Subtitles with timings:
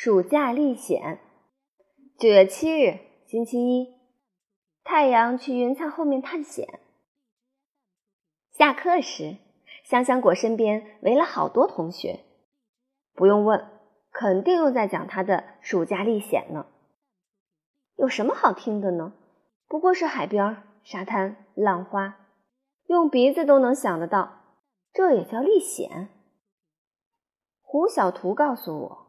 [0.00, 1.18] 暑假历险。
[2.16, 3.96] 九月七日，星期一，
[4.84, 6.78] 太阳去云彩后面探险。
[8.52, 9.38] 下课时，
[9.82, 12.20] 香香果身边围了好多同学。
[13.12, 13.68] 不用问，
[14.12, 16.66] 肯定又在讲他的暑假历险呢。
[17.96, 19.14] 有什么好听的呢？
[19.66, 22.28] 不过是海边、沙滩、浪花，
[22.86, 24.42] 用鼻子都能想得到，
[24.92, 26.08] 这也叫历险。
[27.60, 29.07] 胡小图告诉我。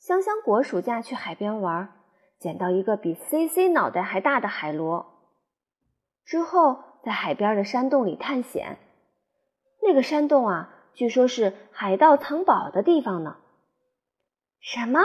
[0.00, 1.92] 香香果暑假去海边玩，
[2.38, 5.28] 捡到一个比 C C 脑袋还大的海螺。
[6.24, 8.78] 之后在海边的山洞里探险，
[9.82, 13.36] 那个山洞啊，据说是海盗藏宝的地方呢。
[14.60, 15.00] 什么？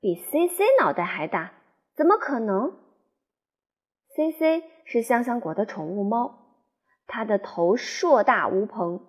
[0.00, 1.52] 比 C C 脑袋还大？
[1.94, 2.78] 怎么可能
[4.16, 6.56] ？C C 是香香果的宠物猫，
[7.06, 9.04] 它的头硕大无朋，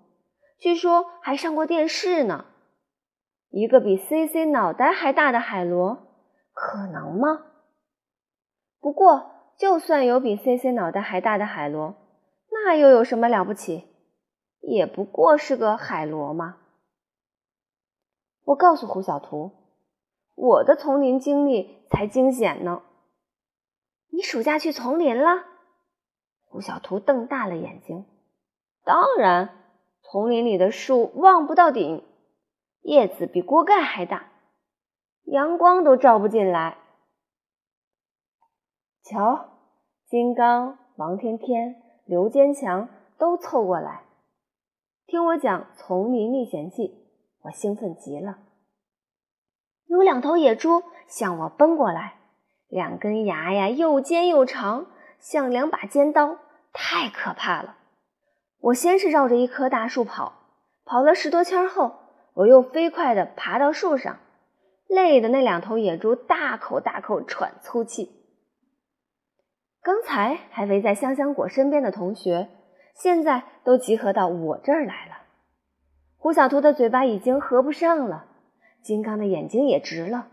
[0.59, 2.48] 据说还上过电视呢。
[3.55, 6.09] 一个比 C C 脑袋还大的海螺，
[6.52, 7.45] 可能吗？
[8.81, 11.95] 不过，就算有比 C C 脑袋还大的海螺，
[12.52, 13.88] 那又有什么了不起？
[14.59, 16.58] 也不过是个海螺嘛。
[18.44, 19.52] 我告诉胡小图，
[20.36, 22.81] 我的丛林经历才惊险呢。
[24.11, 25.45] 你暑假去丛林了？
[26.44, 28.06] 胡小图瞪大了眼睛。
[28.83, 29.50] 当然，
[30.02, 32.03] 丛林里的树望不到顶。
[32.86, 34.28] 叶子比锅盖还大，
[35.23, 36.78] 阳光都照不进来。
[39.02, 39.58] 瞧，
[40.05, 44.03] 金刚、王天天、刘坚强都凑过来
[45.08, 46.83] 听我讲《丛林历险记》，
[47.45, 48.38] 我兴奋极了。
[49.88, 52.20] 有两头野猪向我奔过来，
[52.67, 54.86] 两根牙呀又尖又长，
[55.20, 56.38] 像两把尖刀，
[56.72, 57.77] 太可怕了。
[58.59, 60.33] 我先是绕着一棵大树跑，
[60.86, 62.05] 跑了十多圈后。
[62.36, 64.19] 我又飞快地爬到树上，
[64.88, 68.11] 累得那两头野猪大口大口喘粗气。
[69.81, 72.49] 刚才还围在香香果身边的同学，
[72.93, 75.23] 现在都集合到我这儿来了。
[76.17, 78.26] 胡小图的嘴巴已经合不上了，
[78.81, 80.27] 金刚的眼睛也直了，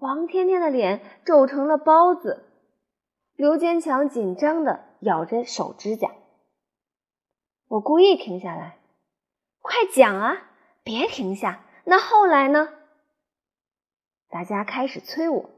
[0.00, 2.44] 王天天的脸皱成了包子，
[3.36, 6.10] 刘坚强紧张地咬着手指甲。
[7.68, 8.78] 我故意停下来，
[9.62, 10.50] 快讲啊！
[10.84, 11.64] 别停下！
[11.84, 12.68] 那后来呢？
[14.28, 15.50] 大家开始催我。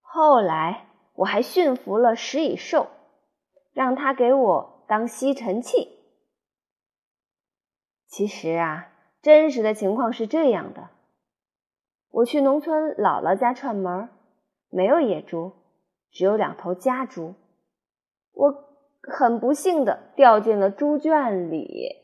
[0.00, 2.88] 后来我还驯服了食蚁兽，
[3.72, 5.98] 让它给我当吸尘器。
[8.06, 10.90] 其实啊，真实的情况是这样的：
[12.10, 14.08] 我去农村姥姥家串门，
[14.68, 15.52] 没有野猪，
[16.10, 17.34] 只有两头家猪。
[18.32, 18.64] 我
[19.02, 22.03] 很不幸的掉进了猪圈里。